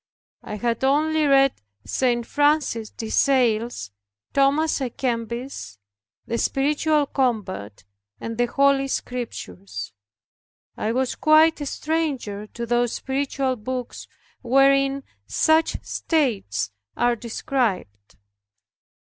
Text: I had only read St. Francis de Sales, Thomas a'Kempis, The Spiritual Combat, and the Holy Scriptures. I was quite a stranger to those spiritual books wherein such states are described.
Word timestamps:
I 0.41 0.55
had 0.55 0.83
only 0.83 1.27
read 1.27 1.61
St. 1.85 2.25
Francis 2.25 2.89
de 2.89 3.11
Sales, 3.11 3.91
Thomas 4.33 4.81
a'Kempis, 4.81 5.77
The 6.25 6.39
Spiritual 6.39 7.05
Combat, 7.05 7.83
and 8.19 8.35
the 8.35 8.47
Holy 8.47 8.87
Scriptures. 8.87 9.93
I 10.75 10.91
was 10.91 11.13
quite 11.13 11.61
a 11.61 11.67
stranger 11.67 12.47
to 12.47 12.65
those 12.65 12.93
spiritual 12.93 13.57
books 13.57 14.07
wherein 14.41 15.03
such 15.27 15.77
states 15.85 16.71
are 16.97 17.15
described. 17.15 18.15